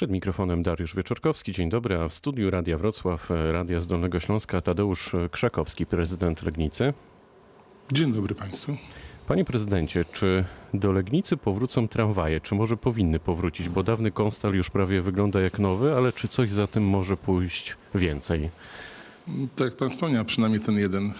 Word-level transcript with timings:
Przed 0.00 0.10
mikrofonem 0.10 0.62
Dariusz 0.62 0.96
Wieczorkowski. 0.96 1.52
Dzień 1.52 1.70
dobry, 1.70 1.98
a 1.98 2.08
w 2.08 2.14
studiu 2.14 2.50
Radia 2.50 2.78
Wrocław, 2.78 3.30
Radia 3.52 3.80
z 3.80 3.86
Dolnego 3.86 4.20
Śląska 4.20 4.60
Tadeusz 4.60 5.10
Krzakowski, 5.30 5.86
prezydent 5.86 6.42
Legnicy. 6.42 6.94
Dzień 7.92 8.12
dobry 8.12 8.34
Państwu. 8.34 8.76
Panie 9.26 9.44
prezydencie, 9.44 10.04
czy 10.04 10.44
do 10.74 10.92
Legnicy 10.92 11.36
powrócą 11.36 11.88
tramwaje? 11.88 12.40
Czy 12.40 12.54
może 12.54 12.76
powinny 12.76 13.18
powrócić? 13.18 13.68
Bo 13.68 13.82
dawny 13.82 14.10
Konstal 14.10 14.54
już 14.54 14.70
prawie 14.70 15.02
wygląda 15.02 15.40
jak 15.40 15.58
nowy, 15.58 15.96
ale 15.96 16.12
czy 16.12 16.28
coś 16.28 16.50
za 16.50 16.66
tym 16.66 16.84
może 16.84 17.16
pójść 17.16 17.76
więcej? 17.94 18.50
Tak 19.56 19.64
jak 19.64 19.76
Pan 19.76 19.90
wspomniał, 19.90 20.24
przynajmniej 20.24 20.60
ten 20.60 20.78
jeden. 20.78 21.12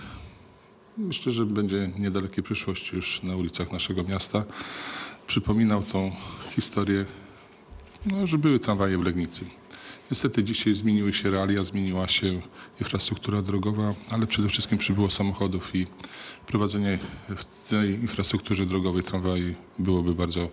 Myślę, 0.99 1.33
że 1.33 1.47
będzie 1.47 1.91
niedalekiej 1.99 2.45
przyszłości 2.45 2.97
już 2.97 3.23
na 3.23 3.37
ulicach 3.37 3.73
naszego 3.73 4.05
miasta. 4.05 4.45
Przypominał 5.27 5.83
tą 5.83 6.13
historię, 6.51 7.05
no, 8.07 8.27
że 8.27 8.39
były 8.39 8.59
tramwaje 8.59 8.99
w 8.99 9.05
Legnicy. 9.05 9.45
Niestety 10.11 10.45
dzisiaj 10.45 10.75
zmieniły 10.75 11.13
się 11.13 11.31
realia, 11.31 11.65
zmieniła 11.65 12.09
się 12.09 12.41
infrastruktura 12.81 13.43
drogowa, 13.43 13.95
ale 14.11 14.27
przede 14.27 14.49
wszystkim 14.49 14.79
przybyło 14.79 15.11
samochodów 15.11 15.75
i 15.75 15.87
prowadzenie 16.47 16.99
w 17.29 17.69
tej 17.69 17.91
infrastrukturze 17.91 18.67
drogowej 18.67 19.03
tramwaj 19.03 19.55
byłoby 19.79 20.15
bardzo 20.15 20.49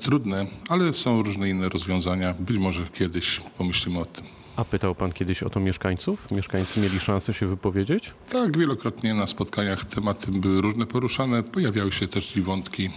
trudne, 0.00 0.46
ale 0.68 0.94
są 0.94 1.22
różne 1.22 1.48
inne 1.50 1.68
rozwiązania. 1.68 2.34
Być 2.34 2.58
może 2.58 2.86
kiedyś 2.86 3.40
pomyślimy 3.58 3.98
o 3.98 4.04
tym. 4.04 4.24
A 4.56 4.64
pytał 4.64 4.94
pan 4.94 5.12
kiedyś 5.12 5.42
o 5.42 5.50
to 5.50 5.60
mieszkańców? 5.60 6.30
Mieszkańcy 6.30 6.80
mieli 6.80 7.00
szansę 7.00 7.32
się 7.32 7.46
wypowiedzieć? 7.46 8.10
Tak, 8.30 8.58
wielokrotnie 8.58 9.14
na 9.14 9.26
spotkaniach 9.26 9.84
tematy 9.84 10.30
były 10.30 10.60
różne 10.60 10.86
poruszane. 10.86 11.42
Pojawiały 11.42 11.92
się 11.92 12.08
też 12.08 12.36
i 12.36 12.42
wątki 12.42 12.86
e, 12.86 12.90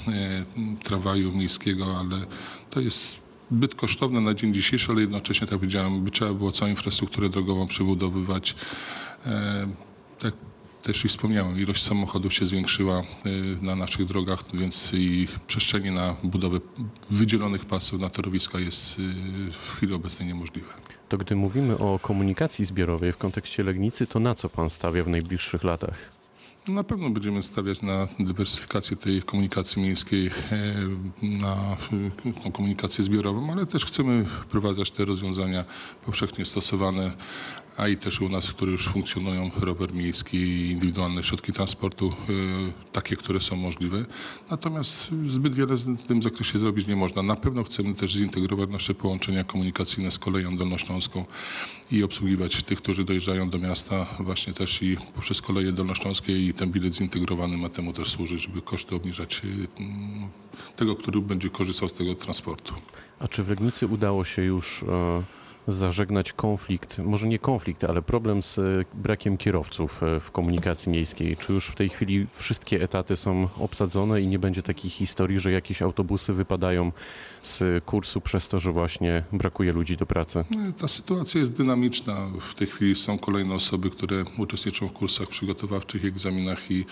tramwaju 0.83 1.31
miejskiego, 1.31 1.85
ale 1.99 2.25
to 2.69 2.79
jest 2.79 3.24
zbyt 3.51 3.75
kosztowne 3.75 4.21
na 4.21 4.33
dzień 4.33 4.53
dzisiejszy, 4.53 4.91
ale 4.91 5.01
jednocześnie, 5.01 5.47
tak 5.47 5.51
jak 5.51 5.59
powiedziałem, 5.59 6.03
by 6.03 6.11
trzeba 6.11 6.33
było 6.33 6.51
całą 6.51 6.71
infrastrukturę 6.71 7.29
drogową 7.29 7.67
przebudowywać. 7.67 8.55
E, 9.25 9.67
tak 10.19 10.33
też 10.83 11.05
i 11.05 11.07
wspomniałem, 11.07 11.59
ilość 11.59 11.83
samochodów 11.83 12.33
się 12.33 12.45
zwiększyła 12.45 12.99
e, 12.99 13.03
na 13.61 13.75
naszych 13.75 14.05
drogach, 14.05 14.43
więc 14.53 14.91
i 14.93 15.27
przestrzeni 15.47 15.91
na 15.91 16.15
budowę 16.23 16.59
wydzielonych 17.09 17.65
pasów 17.65 17.99
na 17.99 18.09
torowiska 18.09 18.59
jest 18.59 18.99
e, 18.99 19.01
w 19.51 19.71
chwili 19.75 19.93
obecnej 19.93 20.27
niemożliwe. 20.27 20.73
To 21.09 21.17
gdy 21.17 21.35
mówimy 21.35 21.77
o 21.77 21.99
komunikacji 21.99 22.65
zbiorowej 22.65 23.13
w 23.13 23.17
kontekście 23.17 23.63
Legnicy, 23.63 24.07
to 24.07 24.19
na 24.19 24.35
co 24.35 24.49
pan 24.49 24.69
stawia 24.69 25.03
w 25.03 25.07
najbliższych 25.07 25.63
latach? 25.63 26.15
Na 26.67 26.83
pewno 26.83 27.09
będziemy 27.09 27.43
stawiać 27.43 27.81
na 27.81 28.07
dywersyfikację 28.19 28.97
tej 28.97 29.21
komunikacji 29.21 29.81
miejskiej, 29.81 30.31
na 31.21 31.77
komunikację 32.53 33.03
zbiorową, 33.03 33.51
ale 33.51 33.65
też 33.65 33.85
chcemy 33.85 34.25
wprowadzać 34.25 34.91
te 34.91 35.05
rozwiązania 35.05 35.65
powszechnie 36.05 36.45
stosowane, 36.45 37.11
a 37.77 37.87
i 37.87 37.97
też 37.97 38.21
u 38.21 38.29
nas, 38.29 38.53
które 38.53 38.71
już 38.71 38.87
funkcjonują, 38.87 39.51
rower 39.59 39.93
miejski 39.93 40.37
i 40.37 40.71
indywidualne 40.71 41.23
środki 41.23 41.53
transportu, 41.53 42.13
takie, 42.91 43.15
które 43.15 43.39
są 43.39 43.55
możliwe. 43.55 44.05
Natomiast 44.49 45.11
zbyt 45.27 45.53
wiele 45.53 45.75
w 45.77 46.07
tym 46.07 46.21
zakresie 46.21 46.59
zrobić 46.59 46.87
nie 46.87 46.95
można. 46.95 47.23
Na 47.23 47.35
pewno 47.35 47.63
chcemy 47.63 47.93
też 47.93 48.13
zintegrować 48.13 48.69
nasze 48.69 48.93
połączenia 48.93 49.43
komunikacyjne 49.43 50.11
z 50.11 50.19
koleją 50.19 50.57
dolnośląską 50.57 51.25
i 51.91 52.03
obsługiwać 52.03 52.63
tych, 52.63 52.81
którzy 52.81 53.03
dojeżdżają 53.03 53.49
do 53.49 53.57
miasta 53.57 54.05
właśnie 54.19 54.53
też 54.53 54.81
i 54.81 54.97
poprzez 55.15 55.41
koleje 55.41 55.71
dolnośląskie 55.71 56.47
i 56.47 56.53
ten 56.53 56.71
bilet 56.71 56.95
zintegrowany 56.95 57.57
ma 57.57 57.69
temu 57.69 57.93
też 57.93 58.11
służyć, 58.11 58.41
żeby 58.41 58.61
koszty 58.61 58.95
obniżać 58.95 59.41
tego, 60.75 60.95
który 60.95 61.21
będzie 61.21 61.49
korzystał 61.49 61.89
z 61.89 61.93
tego 61.93 62.15
transportu. 62.15 62.73
A 63.19 63.27
czy 63.27 63.43
w 63.43 63.49
Legnicy 63.49 63.87
udało 63.87 64.25
się 64.25 64.41
już 64.41 64.83
e, 64.83 65.23
zażegnać 65.67 66.33
konflikt, 66.33 66.97
może 66.97 67.27
nie 67.27 67.39
konflikt, 67.39 67.83
ale 67.83 68.01
problem 68.01 68.43
z 68.43 68.59
brakiem 68.93 69.37
kierowców 69.37 70.03
e, 70.03 70.19
w 70.19 70.31
komunikacji 70.31 70.91
miejskiej? 70.91 71.37
Czy 71.37 71.53
już 71.53 71.67
w 71.67 71.75
tej 71.75 71.89
chwili 71.89 72.27
wszystkie 72.33 72.81
etaty 72.81 73.15
są 73.15 73.49
obsadzone 73.59 74.21
i 74.21 74.27
nie 74.27 74.39
będzie 74.39 74.63
takiej 74.63 74.91
historii, 74.91 75.39
że 75.39 75.51
jakieś 75.51 75.81
autobusy 75.81 76.33
wypadają 76.33 76.91
z 77.43 77.83
kursu 77.83 78.21
przez 78.21 78.47
to, 78.47 78.59
że 78.59 78.71
właśnie 78.71 79.23
brakuje 79.31 79.73
ludzi 79.73 79.97
do 79.97 80.05
pracy? 80.05 80.45
Ta 80.79 80.87
sytuacja 80.87 81.39
jest 81.39 81.57
dynamiczna. 81.57 82.31
W 82.39 82.53
tej 82.53 82.67
chwili 82.67 82.95
są 82.95 83.17
kolejne 83.17 83.55
osoby, 83.55 83.89
które 83.89 84.25
uczestniczą 84.37 84.87
w 84.87 84.91
kursach 84.91 85.27
przygotowawczych, 85.27 86.05
egzaminach 86.05 86.71
i 86.71 86.85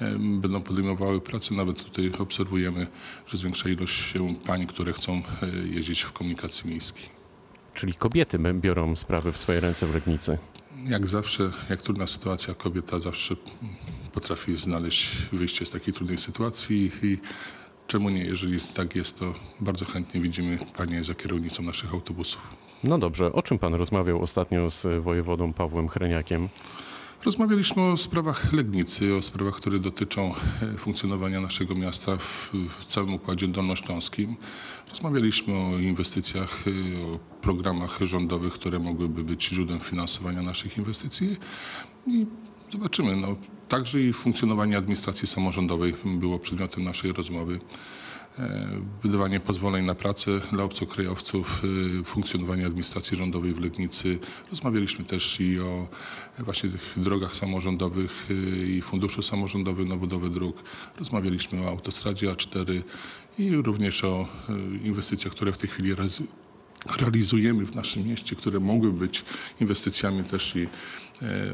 e, 0.00 0.18
będą 0.18 0.62
podejmowały 0.62 1.20
pracę. 1.20 1.54
Nawet 1.54 1.84
tutaj 1.84 2.12
obserwujemy, 2.18 2.86
że 3.26 3.38
zwiększa 3.38 3.68
ilość 3.68 4.14
pań, 4.46 4.66
które 4.66 4.92
chcą 4.92 5.12
e, 5.12 5.22
jeździć 5.74 6.02
w 6.02 6.12
komunikacji 6.12 6.70
miejskiej. 6.70 7.23
Czyli 7.74 7.94
kobiety 7.94 8.38
biorą 8.38 8.96
sprawy 8.96 9.32
w 9.32 9.38
swoje 9.38 9.60
ręce 9.60 9.86
w 9.86 9.94
Legnicy. 9.94 10.38
Jak 10.86 11.06
zawsze, 11.06 11.50
jak 11.70 11.82
trudna 11.82 12.06
sytuacja, 12.06 12.54
kobieta 12.54 13.00
zawsze 13.00 13.36
potrafi 14.12 14.56
znaleźć 14.56 15.16
wyjście 15.32 15.66
z 15.66 15.70
takiej 15.70 15.94
trudnej 15.94 16.18
sytuacji 16.18 16.90
i 17.02 17.18
czemu 17.86 18.10
nie, 18.10 18.24
jeżeli 18.24 18.60
tak 18.60 18.96
jest, 18.96 19.18
to 19.18 19.34
bardzo 19.60 19.84
chętnie 19.84 20.20
widzimy 20.20 20.58
panie 20.76 21.04
za 21.04 21.14
kierownicą 21.14 21.62
naszych 21.62 21.94
autobusów. 21.94 22.56
No 22.84 22.98
dobrze, 22.98 23.32
o 23.32 23.42
czym 23.42 23.58
pan 23.58 23.74
rozmawiał 23.74 24.22
ostatnio 24.22 24.70
z 24.70 25.02
wojewodą 25.02 25.52
Pawłem 25.52 25.88
Chreniakiem? 25.88 26.48
Rozmawialiśmy 27.24 27.82
o 27.82 27.96
sprawach 27.96 28.52
Legnicy, 28.52 29.14
o 29.14 29.22
sprawach, 29.22 29.54
które 29.54 29.78
dotyczą 29.78 30.34
funkcjonowania 30.78 31.40
naszego 31.40 31.74
miasta 31.74 32.16
w, 32.16 32.50
w 32.68 32.84
całym 32.84 33.14
układzie 33.14 33.48
dolnośląskim. 33.48 34.36
Rozmawialiśmy 34.90 35.54
o 35.54 35.78
inwestycjach, 35.78 36.64
o 37.14 37.18
programach 37.40 37.98
rządowych, 38.02 38.52
które 38.52 38.78
mogłyby 38.78 39.24
być 39.24 39.48
źródłem 39.48 39.80
finansowania 39.80 40.42
naszych 40.42 40.78
inwestycji 40.78 41.36
i 42.06 42.26
zobaczymy. 42.72 43.16
No, 43.16 43.36
także 43.68 44.00
i 44.00 44.12
funkcjonowanie 44.12 44.76
administracji 44.76 45.28
samorządowej 45.28 45.94
było 46.04 46.38
przedmiotem 46.38 46.84
naszej 46.84 47.12
rozmowy 47.12 47.60
wydawanie 49.02 49.40
pozwoleń 49.40 49.84
na 49.84 49.94
pracę 49.94 50.40
dla 50.52 50.64
obcokrajowców, 50.64 51.62
funkcjonowanie 52.04 52.66
administracji 52.66 53.16
rządowej 53.16 53.54
w 53.54 53.60
Legnicy. 53.60 54.18
Rozmawialiśmy 54.50 55.04
też 55.04 55.40
i 55.40 55.60
o 55.60 55.88
właśnie 56.38 56.70
tych 56.70 56.94
drogach 56.96 57.34
samorządowych 57.36 58.26
i 58.66 58.82
funduszu 58.82 59.22
samorządowym 59.22 59.88
na 59.88 59.96
budowę 59.96 60.30
dróg. 60.30 60.62
Rozmawialiśmy 60.98 61.62
o 61.62 61.68
autostradzie 61.68 62.32
A4 62.32 62.82
i 63.38 63.56
również 63.56 64.04
o 64.04 64.28
inwestycjach, 64.84 65.34
które 65.34 65.52
w 65.52 65.58
tej 65.58 65.70
chwili 65.70 65.94
realizujemy 67.00 67.66
w 67.66 67.74
naszym 67.74 68.06
mieście, 68.06 68.36
które 68.36 68.60
mogły 68.60 68.92
być 68.92 69.24
inwestycjami 69.60 70.24
też 70.24 70.56
i 70.56 70.68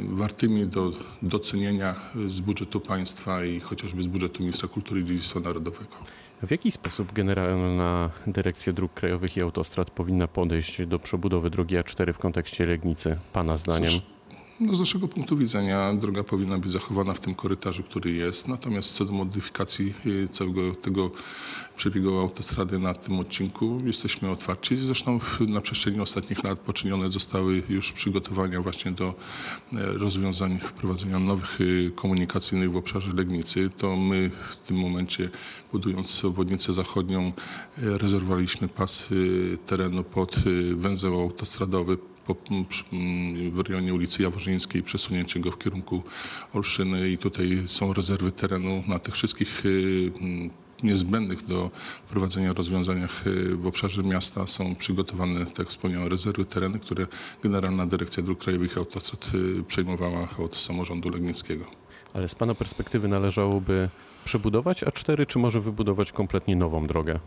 wartymi 0.01 0.67
do 0.67 0.93
docenienia 1.23 1.95
z 2.27 2.41
budżetu 2.41 2.81
państwa 2.81 3.45
i 3.45 3.61
chociażby 3.61 4.03
z 4.03 4.07
budżetu 4.07 4.43
ministra 4.43 4.69
kultury 4.69 5.01
i 5.01 5.05
dziedzictwa 5.05 5.41
narodowego. 5.41 5.97
W 6.43 6.51
jaki 6.51 6.73
sposób 6.73 7.13
Generalna 7.13 8.11
Dyrekcja 8.27 8.73
Dróg 8.73 8.95
Krajowych 8.95 9.37
i 9.37 9.43
Autostrad 9.43 9.91
powinna 9.91 10.29
podejść 10.29 10.87
do 10.87 10.99
przebudowy 10.99 11.51
drogi 11.51 11.77
A4 11.77 12.13
w 12.13 12.19
kontekście 12.19 12.67
Legnicy, 12.67 13.19
Pana 13.33 13.57
zdaniem? 13.57 13.91
Cóż, 13.91 14.03
no 14.61 14.77
z 14.77 14.81
naszego 14.81 15.09
punktu 15.09 15.37
widzenia 15.37 15.95
droga 15.95 16.25
powinna 16.25 16.59
być 16.59 16.71
zachowana 16.71 17.15
w 17.15 17.21
tym 17.21 17.35
korytarzu, 17.35 17.83
który 17.83 18.13
jest. 18.13 18.49
Natomiast 18.49 18.93
co 18.95 19.05
do 19.05 19.13
modyfikacji 19.13 19.95
całego 20.31 20.75
tego 20.75 21.11
przebiegu 21.77 22.19
autostrady 22.19 22.79
na 22.79 22.95
tym 22.95 23.19
odcinku 23.19 23.81
jesteśmy 23.85 24.31
otwarci. 24.31 24.77
Zresztą 24.77 25.21
na 25.49 25.61
przestrzeni 25.61 26.01
ostatnich 26.01 26.45
lat 26.45 26.59
poczynione 26.59 27.11
zostały 27.11 27.63
już 27.69 27.93
przygotowania 27.93 28.61
właśnie 28.61 28.93
do 28.93 29.15
rozwiązań 29.73 30.59
wprowadzenia 30.59 31.19
nowych 31.19 31.59
komunikacyjnych 31.95 32.73
w 32.73 32.77
obszarze 32.77 33.13
Legnicy. 33.13 33.71
To 33.79 33.97
my 33.97 34.31
w 34.49 34.57
tym 34.57 34.77
momencie 34.77 35.31
budując 35.73 36.25
obwodnicę 36.25 36.73
zachodnią 36.73 37.33
rezerwowaliśmy 37.77 38.69
pas 38.69 39.09
terenu 39.67 40.05
pod 40.05 40.37
węzeł 40.75 41.21
autostradowy 41.21 41.99
w 43.53 43.61
rejonie 43.69 43.95
ulicy 43.95 44.23
Jaworzyńskiej, 44.23 44.83
przesunięcie 44.83 45.41
go 45.41 45.51
w 45.51 45.59
kierunku 45.59 46.03
Olszyny 46.55 47.11
i 47.11 47.19
tutaj 47.19 47.63
są 47.67 47.93
rezerwy 47.93 48.33
terenu 48.33 48.85
na 48.89 48.99
tych 48.99 49.15
wszystkich 49.15 49.63
niezbędnych 50.83 51.47
do 51.47 51.71
prowadzenia 52.11 52.53
rozwiązaniach 52.53 53.25
w 53.55 53.67
obszarze 53.67 54.03
miasta 54.03 54.47
są 54.47 54.77
przygotowane, 54.77 55.47
tak 55.47 55.69
wspomniałem, 55.69 56.09
rezerwy 56.09 56.45
tereny, 56.45 56.79
które 56.79 57.07
Generalna 57.43 57.87
Dyrekcja 57.87 58.23
Dróg 58.23 58.39
Krajowych 58.39 58.77
i 58.77 58.79
Autostrad 58.79 59.31
przejmowała 59.69 60.29
od 60.39 60.57
samorządu 60.57 61.09
legnickiego. 61.09 61.65
Ale 62.15 62.29
z 62.29 62.35
Pana 62.35 62.55
perspektywy 62.55 63.09
należałoby 63.09 63.89
przebudować 64.25 64.85
A4, 64.85 65.27
czy 65.27 65.39
może 65.39 65.61
wybudować 65.61 66.13
kompletnie 66.13 66.57
nową 66.57 66.87
drogę? 66.87 67.21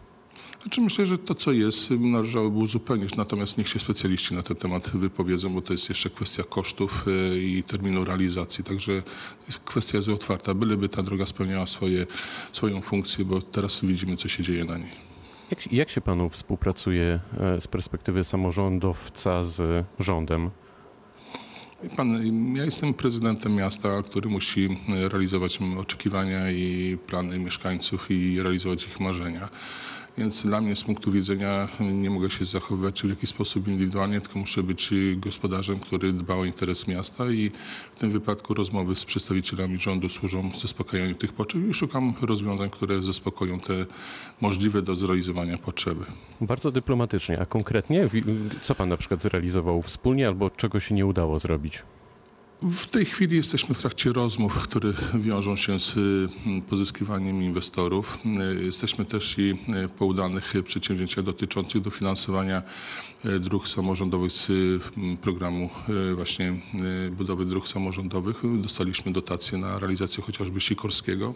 Znaczy 0.62 0.82
myślę, 0.82 1.06
że 1.06 1.18
to 1.18 1.36
co 1.36 1.52
jest 1.52 1.92
należałoby 1.92 2.58
uzupełnić, 2.58 3.16
natomiast 3.16 3.58
niech 3.58 3.68
się 3.68 3.80
specjaliści 3.80 4.34
na 4.34 4.44
ten 4.44 4.56
temat 4.58 4.90
wypowiedzą, 4.90 5.54
bo 5.54 5.62
to 5.62 5.74
jest 5.74 5.90
jeszcze 5.90 6.10
kwestia 6.10 6.44
kosztów 6.44 7.06
i 7.40 7.64
terminu 7.68 8.06
realizacji, 8.06 8.64
także 8.64 9.04
kwestia 9.66 9.98
jest 9.98 10.10
otwarta, 10.10 10.54
byleby 10.54 10.90
ta 10.90 11.04
droga 11.04 11.26
spełniała 11.26 11.66
swoje, 11.66 12.06
swoją 12.52 12.82
funkcję, 12.82 13.26
bo 13.26 13.42
teraz 13.42 13.86
widzimy 13.86 14.18
co 14.18 14.28
się 14.28 14.44
dzieje 14.44 14.66
na 14.66 14.78
niej. 14.78 14.92
Jak, 15.52 15.62
się- 15.62 15.70
jak 15.72 15.90
się 15.90 16.02
panu 16.02 16.30
współpracuje 16.30 17.20
e, 17.40 17.62
z 17.62 17.68
perspektywy 17.68 18.24
samorządowca 18.24 19.44
z 19.44 19.86
rządem? 20.00 20.50
Pan, 21.96 22.26
ja 22.56 22.66
jestem 22.66 22.94
prezydentem 22.94 23.56
miasta, 23.56 24.02
który 24.04 24.30
musi 24.30 24.78
e, 25.06 25.10
realizować 25.10 25.60
oczekiwania 25.80 26.52
i 26.52 26.98
plany 27.08 27.40
mieszkańców 27.40 28.12
i 28.12 28.42
realizować 28.42 28.86
ich 28.88 29.00
marzenia. 29.00 29.50
Więc 30.18 30.46
dla 30.46 30.62
mnie 30.62 30.76
z 30.76 30.84
punktu 30.84 31.12
widzenia 31.12 31.68
nie 31.80 32.10
mogę 32.10 32.30
się 32.30 32.46
zachowywać 32.46 33.02
w 33.02 33.10
jakiś 33.10 33.30
sposób 33.30 33.68
indywidualnie, 33.68 34.22
tylko 34.22 34.40
muszę 34.40 34.64
być 34.64 34.90
gospodarzem, 35.18 35.80
który 35.80 36.14
dba 36.14 36.36
o 36.36 36.46
interes 36.46 36.88
miasta 36.88 37.32
i 37.32 37.52
w 37.92 37.96
tym 37.96 38.12
wypadku 38.12 38.54
rozmowy 38.54 38.96
z 38.96 39.06
przedstawicielami 39.06 39.80
rządu 39.80 40.10
służą 40.10 40.52
zaspokajaniu 40.62 41.16
tych 41.16 41.34
potrzeb 41.34 41.62
i 41.70 41.74
szukam 41.74 42.14
rozwiązań, 42.22 42.70
które 42.70 43.04
zaspokoją 43.04 43.60
te 43.60 43.86
możliwe 44.42 44.82
do 44.82 44.96
zrealizowania 44.96 45.58
potrzeby. 45.58 46.06
Bardzo 46.42 46.72
dyplomatycznie, 46.72 47.40
a 47.40 47.46
konkretnie 47.46 48.06
co 48.62 48.76
pan 48.76 48.90
na 48.90 48.98
przykład 48.98 49.22
zrealizował 49.22 49.82
wspólnie 49.82 50.28
albo 50.28 50.50
czego 50.50 50.80
się 50.80 50.96
nie 50.96 51.06
udało 51.06 51.40
zrobić? 51.40 51.84
W 52.72 52.86
tej 52.86 53.06
chwili 53.06 53.38
jesteśmy 53.38 53.76
w 53.76 53.80
trakcie 53.80 54.14
rozmów, 54.14 54.60
które 54.60 54.94
wiążą 55.14 55.56
się 55.56 55.80
z 55.80 55.98
y, 55.98 56.30
pozyskiwaniem 56.70 57.44
inwestorów. 57.44 58.18
Y, 58.60 58.64
Jesteśmy 58.64 59.06
też 59.06 59.38
i 59.38 59.42
y, 59.52 59.56
po 59.98 60.06
udanych 60.06 60.54
przedsięwzięciach 60.66 61.24
dotyczących 61.24 61.82
dofinansowania 61.82 62.62
y, 63.26 63.40
dróg 63.40 63.68
samorządowych 63.68 64.32
z 64.32 64.52
programu 65.22 65.70
właśnie 66.16 66.54
budowy 67.12 67.46
dróg 67.46 67.68
samorządowych. 67.68 68.42
Dostaliśmy 68.62 69.12
dotacje 69.12 69.58
na 69.58 69.80
realizację 69.80 70.24
chociażby 70.24 70.62
Sikorskiego. 70.62 71.34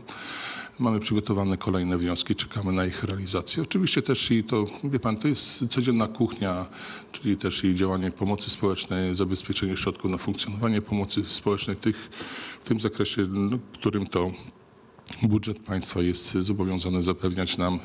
Mamy 0.79 0.99
przygotowane 0.99 1.57
kolejne 1.57 1.97
wnioski, 1.97 2.35
czekamy 2.35 2.71
na 2.71 2.85
ich 2.85 3.03
realizację. 3.03 3.63
Oczywiście 3.63 4.01
też 4.01 4.31
i 4.31 4.43
to, 4.43 4.65
wie 4.83 4.99
pan, 4.99 5.17
to 5.17 5.27
jest 5.27 5.67
codzienna 5.69 6.07
kuchnia, 6.07 6.65
czyli 7.11 7.37
też 7.37 7.63
i 7.63 7.75
działanie 7.75 8.11
pomocy 8.11 8.49
społecznej, 8.49 9.15
zabezpieczenie 9.15 9.77
środków 9.77 10.11
na 10.11 10.17
funkcjonowanie 10.17 10.81
pomocy 10.81 11.25
społecznej 11.25 11.75
tych, 11.75 12.09
w 12.61 12.65
tym 12.67 12.79
zakresie, 12.79 13.27
no, 13.29 13.59
którym 13.73 14.07
to 14.07 14.31
budżet 15.23 15.59
państwa 15.59 16.01
jest 16.01 16.31
zobowiązany 16.31 17.03
zapewniać 17.03 17.57
nam 17.57 17.79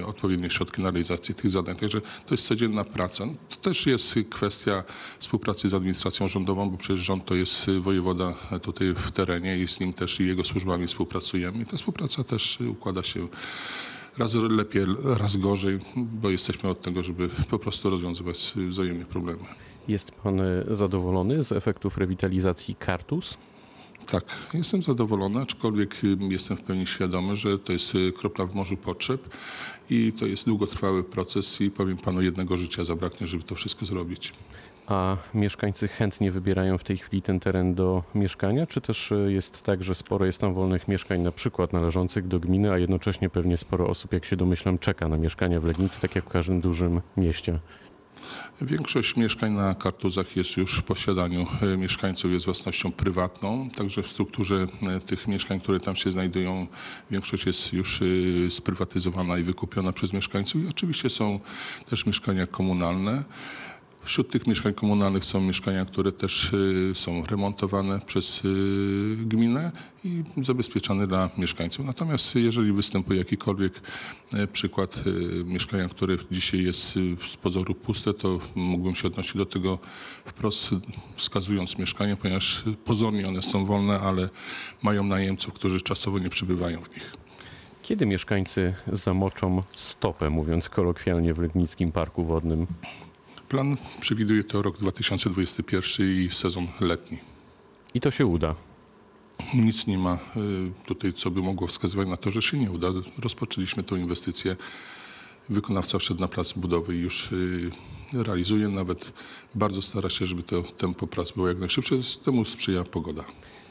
e, 0.00 0.06
odpowiednie 0.06 0.50
środki 0.50 0.82
na 0.82 0.90
realizację 0.90 1.34
tych 1.34 1.50
zadań. 1.50 1.76
Także 1.76 2.00
to 2.00 2.34
jest 2.34 2.46
codzienna 2.46 2.84
praca. 2.84 3.24
To 3.48 3.56
też 3.56 3.86
jest 3.86 4.14
kwestia 4.30 4.84
współpracy 5.18 5.68
z 5.68 5.74
administracją 5.74 6.28
rządową, 6.28 6.70
bo 6.70 6.76
przecież 6.76 7.04
rząd 7.04 7.24
to 7.24 7.34
jest 7.34 7.70
wojewoda 7.70 8.34
tutaj 8.62 8.94
w 8.94 9.10
terenie 9.10 9.58
i 9.58 9.68
z 9.68 9.80
nim 9.80 9.92
też 9.92 10.20
i 10.20 10.26
jego 10.26 10.44
służbami 10.44 10.86
współpracujemy. 10.86 11.62
I 11.62 11.66
ta 11.66 11.76
współpraca 11.76 12.24
też 12.24 12.58
układa 12.60 13.02
się 13.02 13.28
raz 14.18 14.34
lepiej, 14.34 14.84
raz 15.04 15.36
gorzej, 15.36 15.78
bo 15.96 16.30
jesteśmy 16.30 16.70
od 16.70 16.82
tego, 16.82 17.02
żeby 17.02 17.28
po 17.50 17.58
prostu 17.58 17.90
rozwiązywać 17.90 18.54
wzajemnie 18.68 19.04
problemy. 19.04 19.42
Jest 19.88 20.10
pan 20.10 20.40
e, 20.40 20.64
zadowolony 20.70 21.42
z 21.42 21.52
efektów 21.52 21.98
rewitalizacji 21.98 22.74
Kartus? 22.74 23.36
Tak, 24.06 24.24
jestem 24.54 24.82
zadowolony, 24.82 25.40
aczkolwiek 25.40 26.04
y, 26.04 26.16
jestem 26.20 26.56
w 26.56 26.62
pełni 26.62 26.86
świadomy, 26.86 27.36
że 27.36 27.58
to 27.58 27.72
jest 27.72 27.94
y, 27.94 28.12
kropla 28.12 28.46
w 28.46 28.54
morzu 28.54 28.76
potrzeb 28.76 29.28
i 29.90 30.12
to 30.18 30.26
jest 30.26 30.46
długotrwały 30.46 31.04
proces 31.04 31.60
i 31.60 31.70
powiem 31.70 31.96
panu, 31.96 32.22
jednego 32.22 32.56
życia 32.56 32.84
zabraknie, 32.84 33.26
żeby 33.26 33.44
to 33.44 33.54
wszystko 33.54 33.86
zrobić. 33.86 34.32
A 34.86 35.16
mieszkańcy 35.34 35.88
chętnie 35.88 36.32
wybierają 36.32 36.78
w 36.78 36.84
tej 36.84 36.96
chwili 36.96 37.22
ten 37.22 37.40
teren 37.40 37.74
do 37.74 38.02
mieszkania, 38.14 38.66
czy 38.66 38.80
też 38.80 39.12
e, 39.12 39.32
jest 39.32 39.62
tak, 39.62 39.82
że 39.82 39.94
sporo 39.94 40.26
jest 40.26 40.40
tam 40.40 40.54
wolnych 40.54 40.88
mieszkań, 40.88 41.20
na 41.20 41.32
przykład 41.32 41.72
należących 41.72 42.28
do 42.28 42.40
gminy, 42.40 42.72
a 42.72 42.78
jednocześnie 42.78 43.30
pewnie 43.30 43.56
sporo 43.56 43.86
osób, 43.86 44.12
jak 44.12 44.24
się 44.24 44.36
domyślam, 44.36 44.78
czeka 44.78 45.08
na 45.08 45.16
mieszkania 45.16 45.60
w 45.60 45.64
Legnicy, 45.64 46.00
tak 46.00 46.14
jak 46.16 46.24
w 46.24 46.28
każdym 46.28 46.60
dużym 46.60 47.00
mieście? 47.16 47.58
Większość 48.60 49.16
mieszkań 49.16 49.52
na 49.52 49.74
Kartuzach 49.74 50.36
jest 50.36 50.56
już 50.56 50.78
w 50.78 50.82
posiadaniu 50.82 51.46
mieszkańców, 51.78 52.32
jest 52.32 52.44
własnością 52.44 52.92
prywatną, 52.92 53.70
także 53.70 54.02
w 54.02 54.10
strukturze 54.10 54.66
e, 54.88 55.00
tych 55.00 55.28
mieszkań, 55.28 55.60
które 55.60 55.80
tam 55.80 55.96
się 55.96 56.10
znajdują, 56.10 56.66
większość 57.10 57.46
jest 57.46 57.72
już 57.72 58.02
e, 58.02 58.50
sprywatyzowana 58.50 59.38
i 59.38 59.42
wykupiona 59.42 59.92
przez 59.92 60.12
mieszkańców 60.12 60.64
i 60.64 60.68
oczywiście 60.68 61.10
są 61.10 61.40
też 61.90 62.06
mieszkania 62.06 62.46
komunalne. 62.46 63.24
Wśród 64.02 64.30
tych 64.30 64.46
mieszkań 64.46 64.74
komunalnych 64.74 65.24
są 65.24 65.40
mieszkania, 65.40 65.84
które 65.84 66.12
też 66.12 66.52
y, 66.52 66.92
są 66.94 67.26
remontowane 67.26 68.00
przez 68.00 68.44
y, 68.44 69.16
gminę 69.16 69.72
i 70.04 70.22
zabezpieczane 70.42 71.06
dla 71.06 71.30
mieszkańców. 71.38 71.86
Natomiast 71.86 72.34
jeżeli 72.34 72.72
występuje 72.72 73.18
jakikolwiek 73.18 73.80
e, 74.34 74.46
przykład 74.46 75.02
y, 75.06 75.44
mieszkania, 75.44 75.88
które 75.88 76.16
dzisiaj 76.30 76.62
jest 76.62 76.92
z 77.30 77.36
pozoru 77.42 77.74
puste, 77.74 78.14
to 78.14 78.38
mógłbym 78.54 78.94
się 78.94 79.08
odnosić 79.08 79.36
do 79.36 79.46
tego 79.46 79.78
wprost 80.24 80.70
wskazując 81.16 81.78
mieszkanie, 81.78 82.16
ponieważ 82.16 82.64
pozornie 82.84 83.28
one 83.28 83.42
są 83.42 83.66
wolne, 83.66 84.00
ale 84.00 84.28
mają 84.82 85.04
najemców, 85.04 85.54
którzy 85.54 85.80
czasowo 85.80 86.18
nie 86.18 86.30
przebywają 86.30 86.82
w 86.82 86.94
nich. 86.94 87.12
Kiedy 87.82 88.06
mieszkańcy 88.06 88.74
zamoczą 88.92 89.60
stopę, 89.74 90.30
mówiąc 90.30 90.68
kolokwialnie, 90.68 91.34
w 91.34 91.38
Legnickim 91.38 91.92
Parku 91.92 92.24
Wodnym? 92.24 92.66
Plan 93.48 93.76
przewiduje 94.00 94.44
to 94.44 94.62
rok 94.62 94.78
2021 94.78 96.06
i 96.06 96.28
sezon 96.32 96.66
letni. 96.80 97.18
I 97.94 98.00
to 98.00 98.10
się 98.10 98.26
uda. 98.26 98.54
Nic 99.54 99.86
nie 99.86 99.98
ma 99.98 100.14
y, 100.14 100.18
tutaj, 100.86 101.12
co 101.12 101.30
by 101.30 101.42
mogło 101.42 101.66
wskazywać 101.66 102.08
na 102.08 102.16
to, 102.16 102.30
że 102.30 102.42
się 102.42 102.58
nie 102.58 102.70
uda. 102.70 102.88
Rozpoczęliśmy 103.18 103.82
tę 103.82 103.98
inwestycję. 103.98 104.56
Wykonawca 105.48 105.98
wszedł 105.98 106.20
na 106.20 106.28
plac 106.28 106.52
budowy 106.52 106.96
i 106.96 107.00
już 107.00 107.32
y, 107.32 107.70
realizuje. 108.12 108.68
Nawet 108.68 109.12
bardzo 109.54 109.82
stara 109.82 110.10
się, 110.10 110.26
żeby 110.26 110.42
to 110.42 110.62
tempo 110.62 111.06
prac 111.06 111.32
było 111.32 111.48
jak 111.48 111.58
najszybsze. 111.58 111.94
Temu 112.24 112.44
sprzyja 112.44 112.84
pogoda. 112.84 113.24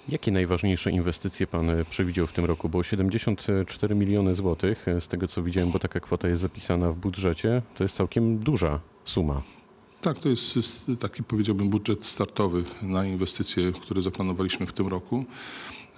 Jakie 0.10 0.32
najważniejsze 0.32 0.92
inwestycje 0.92 1.48
pan 1.48 1.70
e, 1.70 1.86
przewidział 1.86 2.28
w 2.28 2.34
tym 2.34 2.46
roku? 2.46 2.70
Bo 2.70 2.84
74 2.84 3.96
miliony 3.96 4.36
złotych, 4.36 4.88
e, 4.88 5.02
z 5.02 5.08
tego 5.08 5.28
co 5.28 5.44
widziałem, 5.44 5.72
bo 5.72 5.80
taka 5.80 6.00
kwota 6.00 6.28
jest 6.28 6.42
zapisana 6.42 6.92
w 6.92 6.96
budżecie, 6.96 7.62
to 7.76 7.84
jest 7.84 7.96
całkiem 7.96 8.40
duża 8.40 8.80
suma. 9.06 9.57
Tak, 10.02 10.20
to 10.20 10.30
jest, 10.30 10.92
taki, 11.00 11.24
powiedziałbym, 11.24 11.70
budżet 11.70 12.06
startowy 12.06 12.64
na 12.82 13.06
inwestycje, 13.06 13.72
które 13.72 14.02
zaplanowaliśmy 14.02 14.66
w 14.66 14.74
tym 14.74 14.88
roku. 14.88 15.26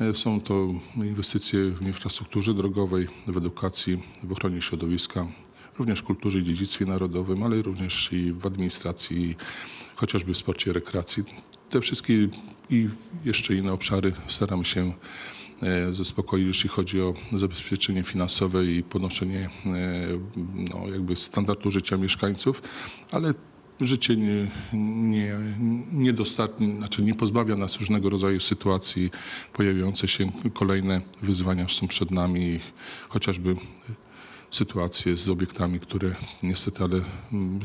E, 0.02 0.16
Są 0.16 0.42
to 0.42 0.68
inwestycje 0.96 1.72
w 1.72 1.82
infrastrukturze 1.82 2.54
drogowej, 2.54 3.08
w 3.28 3.38
edukacji, 3.38 4.04
w 4.24 4.32
ochronie 4.32 4.62
środowiska, 4.62 5.28
również 5.80 6.00
w 6.00 6.04
kulturze 6.04 6.40
i 6.40 6.44
dziedzictwie 6.44 6.86
narodowym, 6.86 7.44
ale 7.44 7.62
również 7.62 8.14
i 8.14 8.34
w 8.34 8.46
administracji, 8.46 9.36
chociażby 9.96 10.34
w 10.34 10.38
sporcie 10.38 10.72
i 10.72 10.74
rekreacji. 10.74 11.24
Te 11.70 11.82
wszystkie 11.82 12.14
i 12.70 12.90
jeszcze 13.26 13.56
inne 13.56 13.74
obszary 13.74 14.14
staramy 14.28 14.66
się 14.66 14.94
e, 15.62 15.94
zaspokoić, 15.94 16.48
jeśli 16.48 16.70
chodzi 16.70 17.02
o 17.02 17.14
zabezpieczenie 17.34 18.04
finansowe 18.04 18.66
i 18.66 18.84
podnoszenie 18.84 19.50
e, 19.66 19.70
no, 20.56 20.88
jakby 20.88 21.16
standardu 21.16 21.72
życia 21.72 21.98
mieszkańców, 21.98 22.62
ale 23.12 23.34
życie 23.82 24.18
nie, 24.18 24.48
nie, 24.74 25.36
nie, 25.92 26.14
dostarczy, 26.14 26.76
znaczy 26.78 27.04
nie 27.04 27.16
pozbawia 27.16 27.56
nas 27.56 27.78
różnego 27.80 28.10
rodzaju 28.10 28.40
sytuacji 28.40 29.12
pojawiające 29.54 30.08
się. 30.08 30.32
Kolejne 30.54 31.02
wyzwania 31.22 31.68
są 31.70 31.88
przed 31.88 32.12
nami, 32.12 32.60
chociażby 33.10 33.56
sytuacje 34.52 35.18
z 35.18 35.30
obiektami, 35.30 35.80
które 35.80 36.16
niestety, 36.44 36.84
ale 36.84 37.02
mm, 37.34 37.60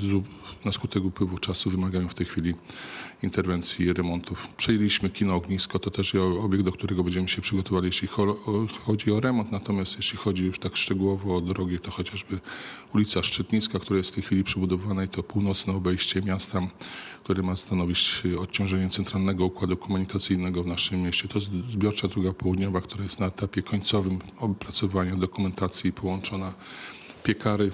na 0.65 0.73
skutek 0.73 1.05
upływu 1.05 1.39
czasu 1.39 1.71
wymagają 1.71 2.09
w 2.09 2.15
tej 2.15 2.27
chwili 2.27 2.55
interwencji 3.23 3.87
i 3.87 3.93
remontów. 3.93 4.49
Przejęliśmy 4.57 5.11
kino 5.11 5.35
Ognisko, 5.35 5.79
to 5.79 5.91
też 5.91 6.15
obiekt, 6.15 6.65
do 6.65 6.73
którego 6.73 7.05
będziemy 7.05 7.29
się 7.29 7.43
przygotowali, 7.43 7.87
jeśli 7.87 8.09
chodzi 8.87 9.13
o 9.13 9.21
remont, 9.21 9.53
natomiast 9.53 9.97
jeśli 9.97 10.19
chodzi 10.19 10.45
już 10.45 10.59
tak 10.59 10.77
szczegółowo 10.77 11.37
o 11.37 11.41
drogi, 11.41 11.79
to 11.79 11.91
chociażby 11.91 12.41
ulica 12.95 13.23
Szczytnicka, 13.23 13.79
która 13.79 13.97
jest 13.97 14.11
w 14.11 14.15
tej 14.15 14.23
chwili 14.23 14.45
przebudowana 14.45 15.05
i 15.05 15.09
to 15.09 15.23
północne 15.23 15.73
obejście 15.73 16.23
miasta, 16.23 16.61
które 17.25 17.43
ma 17.43 17.57
stanowić 17.57 18.23
odciążenie 18.39 18.89
centralnego 18.89 19.45
układu 19.45 19.77
komunikacyjnego 19.77 20.63
w 20.63 20.67
naszym 20.67 21.03
mieście. 21.03 21.29
To 21.29 21.39
jest 21.39 21.51
zbiorcza 21.71 22.09
droga 22.09 22.33
południowa, 22.33 22.81
która 22.81 23.03
jest 23.03 23.21
na 23.21 23.27
etapie 23.27 23.63
końcowym 23.63 24.19
opracowania 24.39 25.17
dokumentacji 25.17 25.93
połączona 25.93 26.55
piekary 27.23 27.73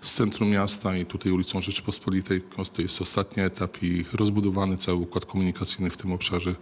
z 0.00 0.12
centrum 0.12 0.50
miasta 0.50 0.96
i 0.96 1.06
tutaj 1.06 1.32
ulicą 1.32 1.60
Rzeczypospolitej. 1.60 2.42
To 2.72 2.82
jest 2.82 3.02
ostatni 3.02 3.42
etap 3.42 3.82
i 3.82 4.04
rozbudowany 4.12 4.76
cały 4.76 4.98
układ 4.98 5.26
komunikacyjny 5.26 5.90
w 5.90 5.96
tym 5.96 6.12
obszarze 6.12 6.54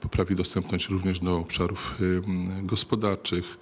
poprawi 0.00 0.34
dostępność 0.34 0.88
również 0.88 1.20
do 1.20 1.38
obszarów 1.38 1.96
gospodarczych 2.62 3.58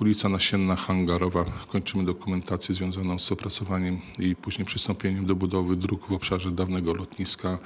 ulica 0.00 0.28
Nasienna 0.28 0.76
Hangarowa. 0.76 1.44
Kończymy 1.68 2.04
dokumentację 2.04 2.74
związaną 2.74 3.18
z 3.18 3.32
opracowaniem 3.32 4.00
i 4.18 4.36
później 4.36 4.66
przystąpieniem 4.66 5.26
do 5.26 5.34
budowy 5.34 5.76
dróg 5.76 6.08
w 6.08 6.12
obszarze 6.12 6.50
dawnego 6.50 6.94
lotniska 6.94 7.58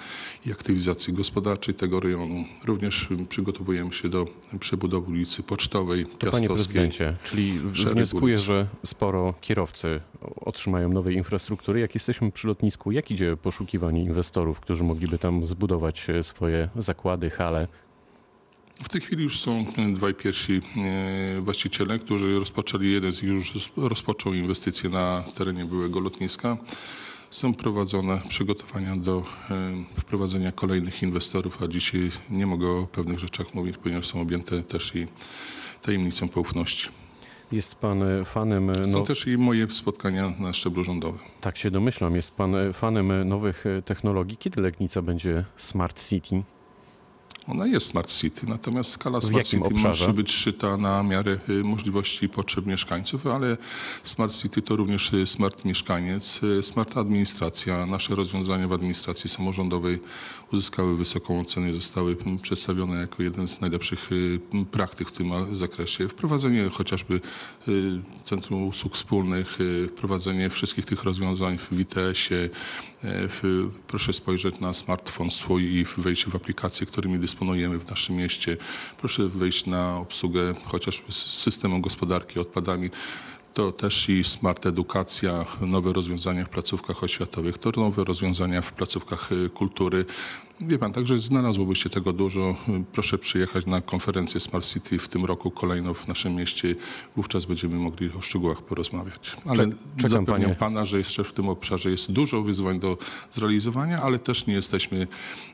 i 0.47 0.53
aktywizacji 0.53 1.13
gospodarczej 1.13 1.75
tego 1.75 2.01
rejonu. 2.01 2.45
Również 2.65 3.09
przygotowujemy 3.29 3.93
się 3.93 4.09
do 4.09 4.27
przebudowy 4.61 5.11
ulicy 5.11 5.43
Pocztowej, 5.43 6.07
To 6.07 6.31
panie 6.31 6.49
prezydencie, 6.49 7.17
czyli 7.25 7.53
wnioskuję, 7.53 8.39
że 8.39 8.67
sporo 8.85 9.35
kierowcy 9.41 10.01
otrzymają 10.37 10.89
nowej 10.89 11.17
infrastruktury. 11.17 11.81
Jak 11.81 11.95
jesteśmy 11.95 12.33
przy 12.33 12.49
lotnisku, 12.49 12.93
jak 12.93 13.11
idzie 13.11 13.37
poszukiwanie 13.37 14.03
inwestorów, 14.03 14.61
którzy 14.61 14.85
mogliby 14.85 15.19
tam 15.19 15.47
zbudować 15.47 16.07
swoje 16.23 16.69
zakłady, 16.77 17.31
hale? 17.31 17.69
W 18.85 18.89
tej 18.89 19.01
chwili 19.01 19.23
już 19.23 19.41
są 19.41 19.67
dwaj 19.95 20.15
pierwsi 20.15 20.61
e, 21.37 21.41
właściciele, 21.41 21.99
którzy 21.99 22.39
rozpoczęli, 22.39 22.93
jeden 22.93 23.13
z 23.13 23.23
nich 23.23 23.33
już 23.33 23.53
rozpoczął 23.77 24.35
inwestycje 24.35 24.91
na 24.91 25.25
terenie 25.35 25.65
byłego 25.65 26.01
lotniska. 26.01 26.57
Są 27.31 27.55
prowadzone 27.55 28.21
przygotowania 28.29 28.97
do 28.97 29.23
e, 29.51 30.01
wprowadzenia 30.01 30.53
kolejnych 30.53 31.03
inwestorów, 31.03 31.63
a 31.63 31.69
dzisiaj 31.69 32.11
nie 32.31 32.47
mogę 32.47 32.71
o 32.71 32.87
pewnych 32.87 33.19
rzeczach 33.19 33.55
mówić, 33.55 33.77
ponieważ 33.77 34.07
są 34.07 34.21
objęte 34.21 34.63
też 34.63 34.95
i 34.95 35.07
tajemnicą 35.83 36.29
poufności. 36.29 36.89
Jest 37.53 37.75
pan 37.75 38.03
e, 38.03 38.25
fanem, 38.25 38.71
e, 38.71 38.75
Są 38.75 38.87
no, 38.87 39.03
też 39.03 39.27
i 39.27 39.39
moje 39.39 39.71
spotkania 39.71 40.33
na 40.39 40.53
szczeblu 40.53 40.85
rządowym. 40.85 41.21
tak 41.41 41.57
się 41.57 41.71
domyślam, 41.71 42.17
jest 42.17 42.31
pan 42.35 42.55
e, 42.55 42.73
fanem 42.73 43.11
e, 43.11 43.25
nowych 43.25 43.67
e, 43.67 43.83
technologii. 43.83 44.37
Kiedy 44.37 44.61
Legnica 44.61 45.03
będzie 45.03 45.45
Smart 45.57 46.09
City? 46.09 46.43
Ona 47.49 47.67
jest 47.67 47.87
Smart 47.87 48.11
City, 48.11 48.47
natomiast 48.47 48.91
skala 48.91 49.21
W 49.21 49.25
Smart 49.25 49.47
City 49.47 49.65
obszarze? 49.65 50.07
musi 50.07 50.17
być 50.17 50.33
szyta 50.33 50.77
na 50.77 51.03
miarę 51.03 51.39
y, 51.49 51.65
możliwości 51.65 52.27
i 52.27 52.29
potrzeb 52.29 52.67
mieszkańców, 52.67 53.27
ale 53.27 53.57
Smart 54.03 54.35
City 54.35 54.63
to 54.63 54.77
również 54.77 55.13
y, 55.13 55.27
smart 55.27 55.65
mieszkaniec, 55.65 56.41
y, 56.43 56.63
smart 56.63 56.97
administracja. 56.97 57.87
Nasze 57.87 58.15
rozwiązania 58.15 58.69
w 58.69 58.73
administracji 58.73 59.31
samorządowej 59.31 60.01
uzyskały 60.53 60.97
wysoką 60.97 61.41
ocenę 61.41 61.71
i 61.71 61.75
zostały 61.75 62.17
przedstawione 62.43 63.01
jako 63.01 63.23
jeden 63.23 63.49
z 63.49 63.61
najlepszych 63.61 64.11
praktyk 64.71 65.09
w 65.09 65.13
tym 65.13 65.57
zakresie. 65.57 66.09
Wprowadzenie 66.09 66.69
chociażby 66.69 67.21
Centrum 68.25 68.69
Usług 68.69 68.95
Wspólnych, 68.95 69.59
wprowadzenie 69.89 70.51
wszystkich 70.51 70.85
tych 70.85 71.05
rozwiązań 71.05 71.59
w 71.59 71.75
WITS-ie, 71.75 72.51
proszę 73.87 74.13
spojrzeć 74.13 74.61
na 74.61 74.73
smartfon 74.73 75.31
swój 75.31 75.63
i 75.65 75.85
wejść 75.99 76.27
w 76.27 76.37
aplikacje, 76.37 76.87
którymi 76.87 77.19
dysponujemy 77.19 77.34
w 77.79 77.91
naszym 77.91 78.17
mieście. 78.17 78.57
Proszę 78.99 79.29
wejść 79.29 79.67
na 79.67 79.99
obsługę 79.99 80.55
chociażby 80.65 81.13
z 81.13 81.17
systemem 81.17 81.81
gospodarki 81.81 82.41
odpadami. 82.41 82.91
To 83.55 83.73
też 83.73 84.09
i 84.09 84.25
smart 84.25 84.67
edukacja, 84.67 85.45
nowe 85.61 85.93
rozwiązania 85.93 86.45
w 86.45 86.49
placówkach 86.49 87.05
oświatowych, 87.05 87.59
to 87.59 87.71
nowe 87.77 88.05
rozwiązania 88.05 88.63
w 88.63 88.73
placówkach 88.73 89.33
y, 89.33 89.51
kultury. 89.51 90.05
Wie 90.61 90.79
pan, 90.79 90.93
także 90.93 91.19
znalazłoby 91.19 91.77
się 91.77 91.91
tego 91.91 92.13
dużo. 92.13 92.57
Proszę 92.93 93.19
przyjechać 93.19 93.67
na 93.67 93.81
konferencję 93.81 94.41
Smart 94.41 94.67
City 94.67 94.99
w 94.99 95.09
tym 95.09 95.25
roku 95.25 95.51
kolejną 95.51 95.95
w 95.95 96.09
naszym 96.09 96.35
mieście. 96.35 96.75
Wówczas 97.17 97.45
będziemy 97.45 97.77
mogli 97.77 98.11
o 98.19 98.23
szczegółach 98.23 98.63
porozmawiać. 98.63 99.37
Ale 99.47 99.57
Czek- 99.57 99.77
czekam, 99.97 100.11
zapewniam 100.11 100.43
panie. 100.43 100.55
pana, 100.55 100.85
że 100.85 100.99
jeszcze 100.99 101.25
w 101.25 101.33
tym 101.33 101.49
obszarze 101.49 101.91
jest 101.91 102.13
dużo 102.13 102.43
wyzwań 102.43 102.81
do 102.81 102.99
zrealizowania, 103.33 104.03
ale 104.03 104.19
też 104.19 104.47
nie 104.47 104.55
jesteśmy 104.55 105.07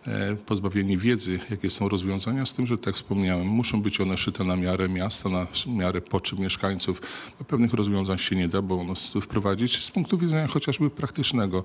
e, 0.06 0.36
pozbawieni 0.36 0.96
wiedzy, 0.96 1.40
jakie 1.50 1.70
są 1.70 1.88
rozwiązania, 1.88 2.46
z 2.46 2.52
tym, 2.54 2.66
że 2.66 2.78
tak 2.78 2.86
jak 2.86 2.96
wspomniałem, 2.96 3.46
muszą 3.46 3.82
być 3.82 4.00
one 4.00 4.16
szyte 4.16 4.44
na 4.44 4.56
miarę 4.56 4.88
miasta, 4.88 5.28
na 5.28 5.46
miarę 5.66 6.00
potrzeb 6.00 6.38
mieszkańców. 6.38 7.02
Bo 7.38 7.44
pewnych 7.44 7.74
rozwiązań 7.74 8.18
się 8.18 8.36
nie 8.36 8.48
da, 8.48 8.62
bo 8.62 8.86
tu 9.12 9.20
wprowadzić 9.20 9.84
z 9.84 9.90
punktu 9.90 10.18
widzenia 10.18 10.46
chociażby 10.46 10.90
praktycznego. 10.90 11.64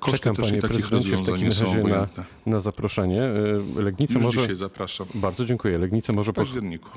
Koszty 0.00 0.18
Czekam, 0.18 0.36
też 0.36 0.46
i 0.46 0.48
panie 0.48 0.62
takich 0.62 0.90
rozwiązań 0.90 1.42
nie 1.42 1.52
są 1.52 1.64
razie 1.64 1.76
na, 1.76 1.80
obojętne. 1.80 2.24
na 2.46 2.60
zaproszenie. 2.72 3.22
E, 3.22 3.82
Legnica 3.82 4.14
Już 4.14 4.22
może... 4.22 4.40
dzisiaj 4.40 4.56
zapraszam. 4.56 5.06
Bardzo 5.14 5.44
dziękuję. 5.44 5.78
Legnica 5.78 6.12
może... 6.12 6.32
W 6.32 6.34
Po... 6.34 6.40
październiku. 6.40 6.90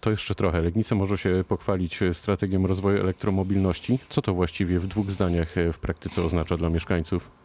To 0.00 0.10
jeszcze 0.10 0.34
trochę. 0.34 0.60
Legnica 0.60 0.94
może 0.94 1.18
się 1.18 1.44
pochwalić 1.48 2.02
e, 2.02 2.14
strategią 2.14 2.66
rozwoju 2.66 3.00
elektromobilności. 3.00 3.98
Co 4.08 4.22
to 4.22 4.34
właściwie 4.34 4.80
w 4.80 4.86
dwóch 4.86 5.10
zdaniach 5.10 5.58
e, 5.58 5.72
w 5.72 5.78
praktyce 5.78 6.22
oznacza 6.22 6.56
dla 6.56 6.70
mieszkańców? 6.70 7.39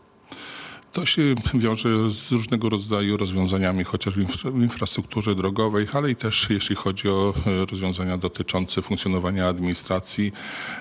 To 0.96 1.06
się 1.06 1.36
wiąże 1.54 2.10
z 2.10 2.32
różnego 2.32 2.70
rodzaju 2.70 3.18
rozwiązaniami, 3.18 3.84
chociażby 3.84 4.26
w 4.26 4.30
infra- 4.30 4.52
w 4.52 4.62
infrastrukturze 4.62 5.36
drogowej, 5.36 5.88
ale 5.94 6.12
i 6.12 6.16
też 6.16 6.48
jeśli 6.50 6.76
chodzi 6.76 7.10
o 7.10 7.34
e, 7.48 7.66
rozwiązania 7.66 8.18
dotyczące 8.18 8.82
funkcjonowania 8.82 9.48
administracji, 9.48 10.32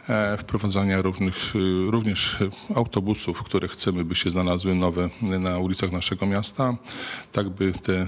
e, 0.09 0.37
wprowadzania 0.37 1.02
również, 1.02 1.54
e, 1.56 1.59
również 1.90 2.38
autobusów, 2.75 3.42
które 3.42 3.68
chcemy, 3.68 4.04
by 4.04 4.14
się 4.14 4.30
znalazły 4.30 4.75
nowe 4.75 5.11
na 5.23 5.59
ulicach 5.59 5.92
naszego 5.92 6.26
miasta, 6.26 6.76
tak 7.33 7.49
by 7.49 7.73
te 7.73 8.06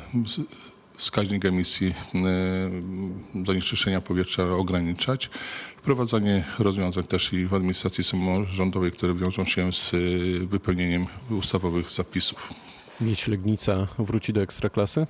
wskaźnik 0.96 1.44
emisji 1.44 1.94
zanieczyszczenia 3.46 4.00
powietrza 4.00 4.50
ograniczać. 4.50 5.30
Wprowadzanie 5.86 6.44
rozwiązań 6.58 7.04
też 7.04 7.32
i 7.32 7.46
w 7.46 7.54
administracji 7.54 8.04
samorządowej, 8.04 8.92
które 8.92 9.14
wiążą 9.14 9.44
się 9.44 9.72
z 9.72 9.94
e, 9.94 9.96
wypełnieniem 10.46 11.06
ustawowych 11.30 11.90
zapisów. 11.90 12.52
Mieć 13.00 13.28
Legnica 13.28 13.86
wróci 13.98 14.32
do 14.32 14.42
ekstraklasy? 14.42 15.06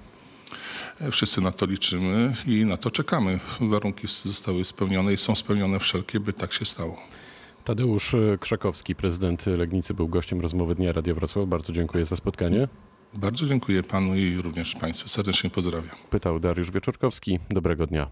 Wszyscy 1.10 1.40
na 1.40 1.52
to 1.52 1.66
liczymy 1.66 2.34
i 2.46 2.64
na 2.64 2.76
to 2.76 2.90
czekamy. 2.90 3.40
Warunki 3.60 4.06
zostały 4.24 4.64
spełnione 4.64 5.12
i 5.12 5.16
są 5.16 5.34
spełnione 5.34 5.78
wszelkie, 5.78 6.20
by 6.20 6.32
tak 6.32 6.52
się 6.52 6.64
stało. 6.64 6.98
Tadeusz 7.64 8.16
Krzakowski, 8.40 8.94
prezydent 8.94 9.46
Legnicy, 9.46 9.94
był 9.94 10.08
gościem 10.08 10.40
rozmowy 10.40 10.74
Dnia 10.74 10.92
Radia 10.92 11.14
Wrocław. 11.14 11.48
Bardzo 11.48 11.72
dziękuję 11.72 12.04
za 12.04 12.16
spotkanie. 12.16 12.68
Bardzo 13.14 13.46
dziękuję 13.46 13.82
panu 13.82 14.16
i 14.16 14.36
również 14.36 14.74
państwu. 14.74 15.08
Serdecznie 15.08 15.50
pozdrawiam. 15.50 15.96
Pytał 16.10 16.40
Dariusz 16.40 16.70
Wieczorkowski. 16.70 17.38
Dobrego 17.50 17.86
dnia. 17.86 18.10